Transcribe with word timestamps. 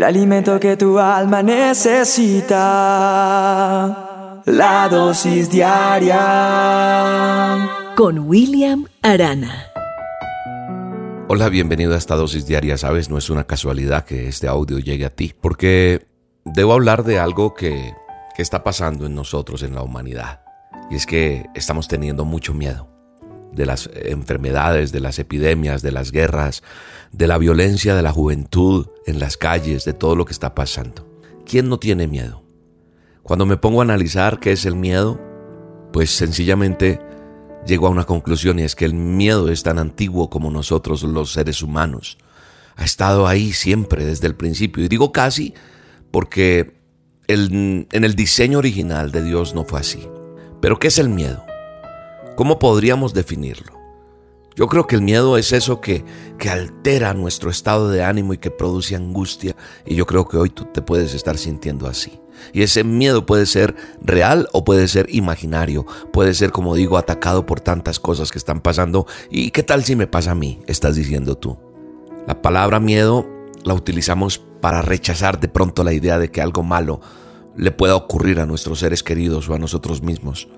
el 0.00 0.04
alimento 0.04 0.58
que 0.58 0.78
tu 0.78 0.98
alma 0.98 1.42
necesita. 1.42 2.56
La 4.46 4.88
dosis 4.88 5.50
diaria 5.50 6.16
con 7.94 8.20
William 8.20 8.86
Arana. 9.02 9.66
Hola, 11.28 11.50
bienvenido 11.50 11.92
a 11.92 11.98
esta 11.98 12.16
dosis 12.16 12.46
diaria. 12.46 12.78
Sabes, 12.78 13.10
no 13.10 13.18
es 13.18 13.28
una 13.28 13.44
casualidad 13.44 14.06
que 14.06 14.26
este 14.26 14.48
audio 14.48 14.78
llegue 14.78 15.04
a 15.04 15.10
ti, 15.10 15.34
porque 15.38 16.06
debo 16.46 16.72
hablar 16.72 17.04
de 17.04 17.18
algo 17.18 17.52
que, 17.52 17.92
que 18.34 18.40
está 18.40 18.64
pasando 18.64 19.04
en 19.04 19.14
nosotros, 19.14 19.62
en 19.62 19.74
la 19.74 19.82
humanidad. 19.82 20.40
Y 20.90 20.94
es 20.94 21.04
que 21.04 21.44
estamos 21.54 21.88
teniendo 21.88 22.24
mucho 22.24 22.54
miedo 22.54 22.88
de 23.52 23.66
las 23.66 23.90
enfermedades, 23.94 24.92
de 24.92 25.00
las 25.00 25.18
epidemias, 25.18 25.82
de 25.82 25.92
las 25.92 26.12
guerras, 26.12 26.62
de 27.12 27.26
la 27.26 27.38
violencia 27.38 27.94
de 27.94 28.02
la 28.02 28.12
juventud 28.12 28.86
en 29.06 29.18
las 29.18 29.36
calles, 29.36 29.84
de 29.84 29.92
todo 29.92 30.14
lo 30.16 30.24
que 30.24 30.32
está 30.32 30.54
pasando. 30.54 31.06
¿Quién 31.44 31.68
no 31.68 31.78
tiene 31.78 32.06
miedo? 32.06 32.44
Cuando 33.22 33.46
me 33.46 33.56
pongo 33.56 33.80
a 33.80 33.84
analizar 33.84 34.40
qué 34.40 34.52
es 34.52 34.64
el 34.64 34.76
miedo, 34.76 35.20
pues 35.92 36.10
sencillamente 36.10 37.00
llego 37.66 37.86
a 37.86 37.90
una 37.90 38.04
conclusión 38.04 38.58
y 38.58 38.62
es 38.62 38.74
que 38.74 38.84
el 38.84 38.94
miedo 38.94 39.48
es 39.50 39.62
tan 39.62 39.78
antiguo 39.78 40.30
como 40.30 40.50
nosotros 40.50 41.02
los 41.02 41.32
seres 41.32 41.62
humanos. 41.62 42.18
Ha 42.76 42.84
estado 42.84 43.26
ahí 43.26 43.52
siempre 43.52 44.04
desde 44.04 44.26
el 44.26 44.34
principio. 44.34 44.84
Y 44.84 44.88
digo 44.88 45.12
casi 45.12 45.54
porque 46.10 46.80
en 47.28 47.86
el 47.90 48.14
diseño 48.14 48.58
original 48.58 49.12
de 49.12 49.22
Dios 49.22 49.54
no 49.54 49.64
fue 49.64 49.80
así. 49.80 50.08
Pero 50.60 50.78
¿qué 50.78 50.88
es 50.88 50.98
el 50.98 51.08
miedo? 51.08 51.44
¿Cómo 52.36 52.58
podríamos 52.58 53.12
definirlo? 53.12 53.80
Yo 54.56 54.66
creo 54.66 54.86
que 54.86 54.96
el 54.96 55.02
miedo 55.02 55.36
es 55.38 55.52
eso 55.52 55.80
que, 55.80 56.04
que 56.38 56.50
altera 56.50 57.14
nuestro 57.14 57.50
estado 57.50 57.88
de 57.88 58.02
ánimo 58.02 58.34
y 58.34 58.38
que 58.38 58.50
produce 58.50 58.96
angustia. 58.96 59.56
Y 59.86 59.94
yo 59.94 60.06
creo 60.06 60.26
que 60.26 60.36
hoy 60.36 60.50
tú 60.50 60.64
te 60.66 60.82
puedes 60.82 61.14
estar 61.14 61.38
sintiendo 61.38 61.86
así. 61.86 62.20
Y 62.52 62.62
ese 62.62 62.84
miedo 62.84 63.26
puede 63.26 63.46
ser 63.46 63.74
real 64.02 64.48
o 64.52 64.64
puede 64.64 64.88
ser 64.88 65.06
imaginario. 65.10 65.86
Puede 66.12 66.34
ser, 66.34 66.50
como 66.50 66.74
digo, 66.74 66.98
atacado 66.98 67.46
por 67.46 67.60
tantas 67.60 68.00
cosas 68.00 68.32
que 68.32 68.38
están 68.38 68.60
pasando. 68.60 69.06
¿Y 69.30 69.50
qué 69.50 69.62
tal 69.62 69.84
si 69.84 69.96
me 69.96 70.06
pasa 70.06 70.32
a 70.32 70.36
mí? 70.36 70.60
Estás 70.66 70.96
diciendo 70.96 71.36
tú. 71.36 71.58
La 72.26 72.42
palabra 72.42 72.80
miedo 72.80 73.26
la 73.64 73.74
utilizamos 73.74 74.38
para 74.60 74.82
rechazar 74.82 75.40
de 75.40 75.48
pronto 75.48 75.84
la 75.84 75.92
idea 75.92 76.18
de 76.18 76.30
que 76.30 76.42
algo 76.42 76.62
malo 76.62 77.00
le 77.56 77.70
pueda 77.70 77.96
ocurrir 77.96 78.40
a 78.40 78.46
nuestros 78.46 78.80
seres 78.80 79.02
queridos 79.02 79.48
o 79.48 79.54
a 79.54 79.58
nosotros 79.58 80.02
mismos 80.02 80.48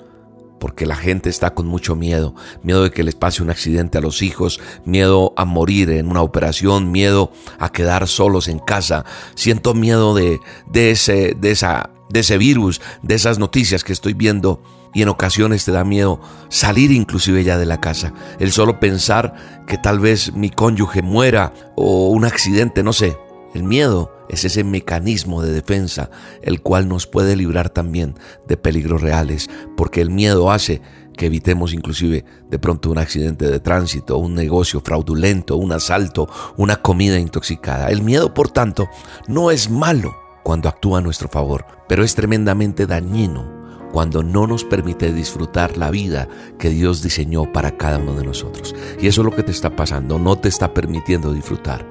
porque 0.63 0.87
la 0.87 0.95
gente 0.95 1.29
está 1.29 1.55
con 1.55 1.67
mucho 1.67 1.97
miedo, 1.97 2.37
miedo 2.63 2.85
de 2.85 2.93
que 2.93 3.03
les 3.03 3.17
pase 3.17 3.43
un 3.43 3.51
accidente 3.51 3.99
a 3.99 4.01
los 4.01 4.23
hijos, 4.23 4.61
miedo 4.85 5.35
a 5.37 5.45
morir 5.45 5.91
en 5.91 6.09
una 6.09 6.23
operación, 6.23 6.93
miedo 6.93 7.33
a 7.59 7.73
quedar 7.73 8.07
solos 8.07 8.47
en 8.47 8.61
casa. 8.61 9.05
Siento 9.35 9.75
miedo 9.75 10.15
de, 10.15 10.39
de, 10.71 10.93
ese, 10.93 11.35
de, 11.35 11.51
esa, 11.51 11.91
de 12.11 12.21
ese 12.21 12.39
virus, 12.39 12.81
de 13.03 13.17
esas 13.17 13.41
noticias 13.41 13.83
que 13.83 13.93
estoy 13.93 14.13
viendo 14.13 14.63
y 14.95 15.03
en 15.03 15.09
ocasiones 15.09 15.65
te 15.65 15.73
da 15.73 15.83
miedo 15.83 16.21
salir 16.49 16.93
inclusive 16.93 17.43
ya 17.43 17.59
de 17.59 17.67
la 17.67 17.81
casa. 17.81 18.15
El 18.39 18.53
solo 18.53 18.79
pensar 18.79 19.35
que 19.67 19.79
tal 19.79 19.99
vez 19.99 20.33
mi 20.33 20.49
cónyuge 20.49 21.03
muera 21.03 21.53
o 21.75 22.11
un 22.11 22.25
accidente, 22.25 22.85
no 22.85 22.93
sé. 22.93 23.19
El 23.53 23.65
miedo 23.65 24.13
es 24.33 24.45
ese 24.45 24.65
mecanismo 24.65 25.43
de 25.43 25.53
defensa 25.53 26.11
el 26.43 26.63
cual 26.63 26.89
nos 26.89 27.07
puede 27.07 27.37
librar 27.37 27.71
también 27.71 28.15
de 28.49 28.57
peligros 28.57 29.03
reales, 29.03 29.49
porque 29.77 30.01
el 30.01 30.11
miedo 30.11 30.51
hace 30.51 30.81
que 31.17 31.27
evitemos 31.27 31.75
inclusive 31.75 32.25
de 32.51 32.59
pronto 32.59 32.91
un 32.91 32.99
accidente 32.99 33.47
de 33.47 33.61
tránsito, 33.61 34.17
un 34.17 34.35
negocio 34.35 34.81
fraudulento, 34.81 35.57
un 35.57 35.73
asalto, 35.73 36.29
una 36.57 36.77
comida 36.77 37.19
intoxicada. 37.19 37.89
El 37.89 38.03
miedo, 38.03 38.33
por 38.35 38.51
tanto, 38.51 38.89
no 39.29 39.51
es 39.51 39.71
malo 39.71 40.17
cuando 40.43 40.69
actúa 40.69 40.99
a 40.99 41.03
nuestro 41.03 41.29
favor, 41.29 41.67
pero 41.87 42.03
es 42.03 42.15
tremendamente 42.15 42.87
dañino 42.87 43.63
cuando 43.93 44.23
no 44.23 44.47
nos 44.47 44.65
permite 44.65 45.13
disfrutar 45.13 45.77
la 45.77 45.91
vida 45.91 46.27
que 46.59 46.71
Dios 46.71 47.03
diseñó 47.03 47.53
para 47.53 47.77
cada 47.77 47.99
uno 47.99 48.15
de 48.15 48.25
nosotros. 48.25 48.75
Y 48.99 49.07
eso 49.07 49.21
es 49.21 49.25
lo 49.27 49.37
que 49.37 49.43
te 49.43 49.53
está 49.53 49.77
pasando, 49.77 50.19
no 50.19 50.37
te 50.37 50.49
está 50.49 50.73
permitiendo 50.73 51.33
disfrutar. 51.33 51.87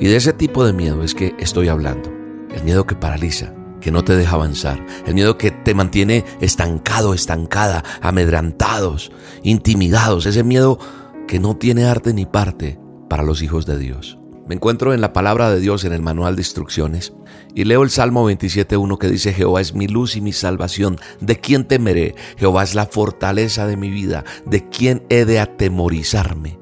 Y 0.00 0.06
de 0.06 0.16
ese 0.16 0.32
tipo 0.32 0.64
de 0.64 0.72
miedo 0.72 1.02
es 1.02 1.14
que 1.14 1.34
estoy 1.38 1.68
hablando. 1.68 2.12
El 2.54 2.62
miedo 2.62 2.86
que 2.86 2.94
paraliza, 2.94 3.52
que 3.80 3.90
no 3.90 4.04
te 4.04 4.16
deja 4.16 4.36
avanzar. 4.36 4.84
El 5.06 5.14
miedo 5.14 5.36
que 5.38 5.50
te 5.50 5.74
mantiene 5.74 6.24
estancado, 6.40 7.14
estancada, 7.14 7.82
amedrantados, 8.00 9.10
intimidados. 9.42 10.26
Ese 10.26 10.44
miedo 10.44 10.78
que 11.26 11.40
no 11.40 11.56
tiene 11.56 11.84
arte 11.84 12.14
ni 12.14 12.26
parte 12.26 12.78
para 13.08 13.24
los 13.24 13.42
hijos 13.42 13.66
de 13.66 13.76
Dios. 13.78 14.18
Me 14.48 14.54
encuentro 14.54 14.94
en 14.94 15.02
la 15.02 15.12
palabra 15.12 15.50
de 15.50 15.60
Dios 15.60 15.84
en 15.84 15.92
el 15.92 16.00
manual 16.00 16.36
de 16.36 16.40
instrucciones 16.40 17.12
y 17.54 17.64
leo 17.64 17.82
el 17.82 17.90
Salmo 17.90 18.30
27.1 18.30 18.96
que 18.96 19.08
dice, 19.08 19.34
Jehová 19.34 19.60
es 19.60 19.74
mi 19.74 19.88
luz 19.88 20.16
y 20.16 20.22
mi 20.22 20.32
salvación, 20.32 20.98
¿de 21.20 21.38
quién 21.38 21.64
temeré? 21.66 22.14
Jehová 22.38 22.62
es 22.62 22.74
la 22.74 22.86
fortaleza 22.86 23.66
de 23.66 23.76
mi 23.76 23.90
vida, 23.90 24.24
¿de 24.46 24.66
quién 24.70 25.04
he 25.10 25.26
de 25.26 25.38
atemorizarme? 25.38 26.58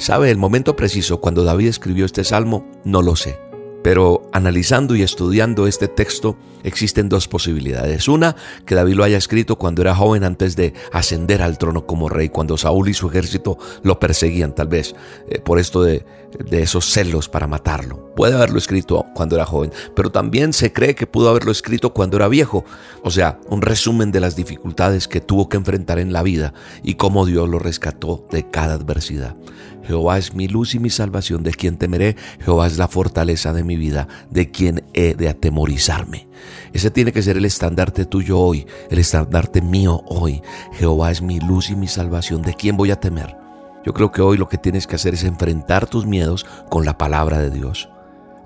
¿Sabe 0.00 0.30
el 0.30 0.38
momento 0.38 0.76
preciso 0.76 1.20
cuando 1.20 1.44
David 1.44 1.68
escribió 1.68 2.06
este 2.06 2.24
salmo? 2.24 2.66
No 2.84 3.02
lo 3.02 3.16
sé. 3.16 3.38
Pero 3.82 4.22
analizando 4.32 4.96
y 4.96 5.02
estudiando 5.02 5.66
este 5.66 5.88
texto 5.88 6.38
existen 6.62 7.10
dos 7.10 7.28
posibilidades. 7.28 8.08
Una, 8.08 8.34
que 8.64 8.74
David 8.74 8.94
lo 8.94 9.04
haya 9.04 9.18
escrito 9.18 9.56
cuando 9.56 9.82
era 9.82 9.94
joven 9.94 10.24
antes 10.24 10.56
de 10.56 10.72
ascender 10.90 11.42
al 11.42 11.58
trono 11.58 11.84
como 11.86 12.08
rey, 12.08 12.30
cuando 12.30 12.56
Saúl 12.56 12.88
y 12.88 12.94
su 12.94 13.10
ejército 13.10 13.58
lo 13.82 14.00
perseguían 14.00 14.54
tal 14.54 14.68
vez 14.68 14.94
eh, 15.28 15.38
por 15.38 15.58
esto 15.58 15.82
de, 15.82 16.06
de 16.38 16.62
esos 16.62 16.86
celos 16.86 17.28
para 17.28 17.46
matarlo. 17.46 18.09
Puede 18.20 18.34
haberlo 18.34 18.58
escrito 18.58 19.06
cuando 19.14 19.36
era 19.36 19.46
joven, 19.46 19.72
pero 19.96 20.12
también 20.12 20.52
se 20.52 20.74
cree 20.74 20.94
que 20.94 21.06
pudo 21.06 21.30
haberlo 21.30 21.50
escrito 21.50 21.94
cuando 21.94 22.18
era 22.18 22.28
viejo. 22.28 22.66
O 23.02 23.10
sea, 23.10 23.40
un 23.48 23.62
resumen 23.62 24.12
de 24.12 24.20
las 24.20 24.36
dificultades 24.36 25.08
que 25.08 25.22
tuvo 25.22 25.48
que 25.48 25.56
enfrentar 25.56 25.98
en 25.98 26.12
la 26.12 26.22
vida 26.22 26.52
y 26.82 26.96
cómo 26.96 27.24
Dios 27.24 27.48
lo 27.48 27.58
rescató 27.58 28.26
de 28.30 28.46
cada 28.50 28.74
adversidad. 28.74 29.36
Jehová 29.84 30.18
es 30.18 30.34
mi 30.34 30.48
luz 30.48 30.74
y 30.74 30.78
mi 30.78 30.90
salvación, 30.90 31.42
de 31.42 31.52
quien 31.52 31.78
temeré. 31.78 32.14
Jehová 32.44 32.66
es 32.66 32.76
la 32.76 32.88
fortaleza 32.88 33.54
de 33.54 33.64
mi 33.64 33.76
vida, 33.76 34.06
de 34.28 34.50
quien 34.50 34.84
he 34.92 35.14
de 35.14 35.30
atemorizarme. 35.30 36.28
Ese 36.74 36.90
tiene 36.90 37.12
que 37.12 37.22
ser 37.22 37.38
el 37.38 37.46
estandarte 37.46 38.04
tuyo 38.04 38.38
hoy, 38.38 38.66
el 38.90 38.98
estandarte 38.98 39.62
mío 39.62 40.02
hoy. 40.08 40.42
Jehová 40.74 41.10
es 41.10 41.22
mi 41.22 41.40
luz 41.40 41.70
y 41.70 41.74
mi 41.74 41.88
salvación, 41.88 42.42
¿de 42.42 42.52
quién 42.52 42.76
voy 42.76 42.90
a 42.90 43.00
temer? 43.00 43.34
Yo 43.82 43.94
creo 43.94 44.12
que 44.12 44.20
hoy 44.20 44.36
lo 44.36 44.46
que 44.46 44.58
tienes 44.58 44.86
que 44.86 44.96
hacer 44.96 45.14
es 45.14 45.24
enfrentar 45.24 45.86
tus 45.86 46.04
miedos 46.04 46.44
con 46.68 46.84
la 46.84 46.98
palabra 46.98 47.38
de 47.38 47.48
Dios. 47.48 47.88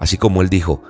Así 0.04 0.18
como 0.18 0.42
Él 0.42 0.50
dijo, 0.50 0.82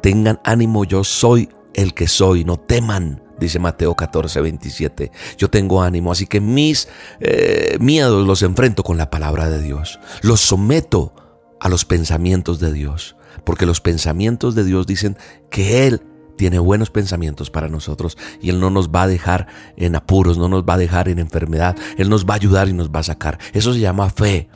tengan 0.00 0.40
ánimo, 0.42 0.84
yo 0.84 1.04
soy 1.04 1.50
el 1.74 1.92
que 1.92 2.08
soy, 2.08 2.44
no 2.44 2.56
teman 2.56 3.22
dice 3.38 3.58
Mateo 3.58 3.94
14, 3.94 4.40
27. 4.40 5.12
Yo 5.36 5.50
tengo 5.50 5.82
ánimo, 5.82 6.10
así 6.10 6.26
que 6.26 6.40
mis 6.40 6.88
eh, 7.20 7.76
miedos 7.78 8.26
los 8.26 8.42
enfrento 8.42 8.82
con 8.82 8.96
la 8.96 9.10
palabra 9.10 9.50
de 9.50 9.60
Dios. 9.60 10.00
Los 10.22 10.40
someto 10.40 11.12
a 11.60 11.68
los 11.68 11.84
pensamientos 11.84 12.58
de 12.58 12.72
Dios, 12.72 13.16
porque 13.44 13.66
los 13.66 13.82
pensamientos 13.82 14.54
de 14.54 14.64
Dios 14.64 14.86
dicen 14.86 15.18
que 15.50 15.86
Él 15.86 16.02
tiene 16.36 16.58
buenos 16.58 16.88
pensamientos 16.88 17.50
para 17.50 17.68
nosotros 17.68 18.16
y 18.40 18.48
Él 18.48 18.60
no 18.60 18.70
nos 18.70 18.88
va 18.88 19.02
a 19.02 19.08
dejar 19.08 19.46
en 19.76 19.94
apuros, 19.94 20.38
no 20.38 20.48
nos 20.48 20.62
va 20.62 20.74
a 20.74 20.78
dejar 20.78 21.10
en 21.10 21.18
enfermedad, 21.18 21.76
Él 21.98 22.08
nos 22.08 22.24
va 22.24 22.32
a 22.32 22.36
ayudar 22.36 22.66
y 22.66 22.72
nos 22.72 22.88
va 22.90 23.00
a 23.00 23.04
sacar. 23.04 23.38
Eso 23.52 23.74
se 23.74 23.80
llama 23.80 24.08
fe 24.08 24.48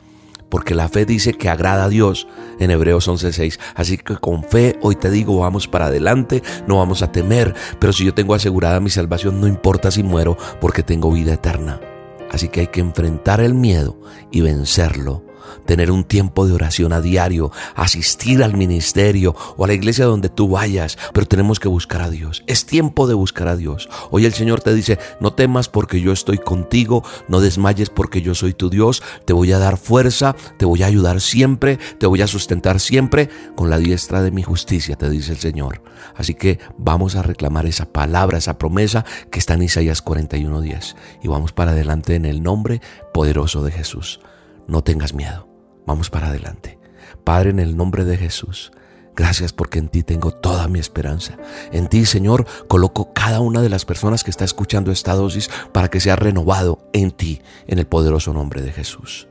porque 0.53 0.75
la 0.75 0.87
fe 0.87 1.07
dice 1.07 1.33
que 1.33 1.49
agrada 1.49 1.85
a 1.85 1.89
Dios 1.89 2.27
en 2.59 2.69
Hebreos 2.69 3.07
11:6. 3.07 3.59
Así 3.73 3.97
que 3.97 4.17
con 4.17 4.43
fe 4.43 4.77
hoy 4.83 4.95
te 4.95 5.09
digo, 5.09 5.39
vamos 5.39 5.67
para 5.67 5.87
adelante, 5.87 6.43
no 6.67 6.77
vamos 6.77 7.01
a 7.01 7.11
temer, 7.11 7.55
pero 7.79 7.91
si 7.91 8.05
yo 8.05 8.13
tengo 8.13 8.35
asegurada 8.35 8.79
mi 8.79 8.91
salvación, 8.91 9.41
no 9.41 9.47
importa 9.47 9.89
si 9.89 10.03
muero, 10.03 10.37
porque 10.61 10.83
tengo 10.83 11.11
vida 11.11 11.33
eterna. 11.33 11.81
Así 12.29 12.49
que 12.49 12.59
hay 12.59 12.67
que 12.67 12.81
enfrentar 12.81 13.41
el 13.41 13.55
miedo 13.55 13.99
y 14.29 14.41
vencerlo 14.41 15.23
tener 15.65 15.91
un 15.91 16.03
tiempo 16.03 16.47
de 16.47 16.53
oración 16.53 16.93
a 16.93 17.01
diario, 17.01 17.51
asistir 17.75 18.43
al 18.43 18.55
ministerio 18.55 19.35
o 19.57 19.65
a 19.65 19.67
la 19.67 19.73
iglesia 19.73 20.05
donde 20.05 20.29
tú 20.29 20.49
vayas, 20.49 20.97
pero 21.13 21.25
tenemos 21.25 21.59
que 21.59 21.67
buscar 21.67 22.01
a 22.01 22.09
Dios. 22.09 22.43
Es 22.47 22.65
tiempo 22.65 23.07
de 23.07 23.13
buscar 23.13 23.47
a 23.47 23.55
Dios. 23.55 23.89
Hoy 24.11 24.25
el 24.25 24.33
Señor 24.33 24.61
te 24.61 24.73
dice, 24.73 24.99
no 25.19 25.33
temas 25.33 25.69
porque 25.69 26.01
yo 26.01 26.11
estoy 26.11 26.37
contigo, 26.37 27.03
no 27.27 27.39
desmayes 27.39 27.89
porque 27.89 28.21
yo 28.21 28.35
soy 28.35 28.53
tu 28.53 28.69
Dios, 28.69 29.03
te 29.25 29.33
voy 29.33 29.51
a 29.51 29.59
dar 29.59 29.77
fuerza, 29.77 30.35
te 30.57 30.65
voy 30.65 30.83
a 30.83 30.87
ayudar 30.87 31.21
siempre, 31.21 31.79
te 31.99 32.07
voy 32.07 32.21
a 32.21 32.27
sustentar 32.27 32.79
siempre 32.79 33.29
con 33.55 33.69
la 33.69 33.77
diestra 33.77 34.21
de 34.21 34.31
mi 34.31 34.43
justicia, 34.43 34.95
te 34.95 35.09
dice 35.09 35.31
el 35.31 35.39
Señor. 35.39 35.81
Así 36.15 36.33
que 36.33 36.59
vamos 36.77 37.15
a 37.15 37.23
reclamar 37.23 37.65
esa 37.65 37.85
palabra, 37.85 38.37
esa 38.37 38.57
promesa 38.57 39.05
que 39.31 39.39
está 39.39 39.53
en 39.55 39.63
Isaías 39.63 40.03
41:10 40.03 40.95
y 41.21 41.27
vamos 41.27 41.53
para 41.53 41.71
adelante 41.71 42.15
en 42.15 42.25
el 42.25 42.43
nombre 42.43 42.81
poderoso 43.13 43.63
de 43.63 43.71
Jesús 43.71 44.19
no 44.67 44.83
tengas 44.83 45.13
miedo, 45.13 45.47
vamos 45.85 46.09
para 46.09 46.27
adelante. 46.27 46.79
Padre, 47.23 47.51
en 47.51 47.59
el 47.59 47.77
nombre 47.77 48.05
de 48.05 48.17
Jesús, 48.17 48.71
Gracias 49.15 49.53
porque 49.53 49.77
en 49.77 49.89
ti 49.89 50.01
tengo 50.01 50.31
toda 50.31 50.67
mi 50.67 50.79
esperanza. 50.79 51.37
En 51.71 51.87
ti, 51.87 52.05
Señor, 52.05 52.47
coloco 52.67 53.13
cada 53.13 53.41
una 53.41 53.61
de 53.61 53.69
las 53.69 53.85
personas 53.85 54.23
que 54.23 54.31
está 54.31 54.43
escuchando 54.43 54.91
esta 54.91 55.13
dosis 55.13 55.49
para 55.71 55.89
que 55.89 55.99
sea 55.99 56.15
renovado 56.15 56.79
en 56.93 57.11
ti, 57.11 57.41
en 57.67 57.77
el 57.77 57.85
poderoso 57.85 58.33
nombre 58.33 58.61
de 58.61 58.71
Jesús. 58.71 59.27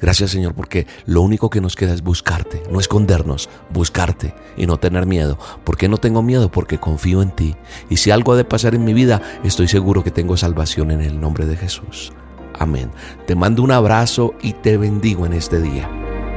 Gracias, 0.00 0.30
Señor, 0.30 0.54
porque 0.54 0.86
lo 1.04 1.20
único 1.20 1.50
que 1.50 1.60
nos 1.60 1.76
queda 1.76 1.92
es 1.92 2.02
buscarte, 2.02 2.62
no 2.70 2.80
escondernos, 2.80 3.50
buscarte 3.70 4.34
y 4.56 4.66
no 4.66 4.78
tener 4.78 5.04
miedo. 5.04 5.38
¿Por 5.64 5.76
qué 5.76 5.88
no 5.88 5.98
tengo 5.98 6.22
miedo? 6.22 6.50
Porque 6.50 6.78
confío 6.78 7.20
en 7.20 7.30
ti. 7.30 7.56
Y 7.90 7.98
si 7.98 8.10
algo 8.10 8.32
ha 8.32 8.36
de 8.36 8.44
pasar 8.44 8.74
en 8.74 8.84
mi 8.84 8.94
vida, 8.94 9.20
estoy 9.42 9.68
seguro 9.68 10.04
que 10.04 10.10
tengo 10.10 10.36
salvación 10.36 10.90
en 10.90 11.00
el 11.00 11.20
nombre 11.20 11.46
de 11.46 11.56
Jesús. 11.56 12.12
Amén. 12.58 12.90
Te 13.26 13.34
mando 13.34 13.62
un 13.62 13.70
abrazo 13.70 14.34
y 14.40 14.52
te 14.52 14.76
bendigo 14.76 15.26
en 15.26 15.32
este 15.32 15.60
día. 15.60 15.88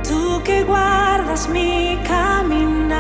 Tú 0.08 0.42
que 0.44 0.64
guardas 0.64 1.48
mi 1.50 1.98
caminar, 2.08 3.00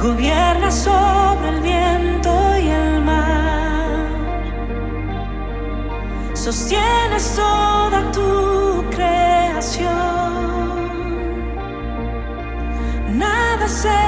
gobiernas 0.00 0.74
sobre 0.74 1.48
el 1.48 1.60
viento 1.60 2.30
y 2.58 2.68
el 2.68 3.00
mar, 3.02 3.98
sostienes 6.34 7.34
toda 7.34 8.10
tu 8.12 8.84
creación. 8.90 9.94
Nada 13.18 13.68
se 13.68 14.03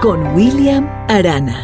con 0.00 0.34
William 0.34 0.88
Arana. 1.06 1.56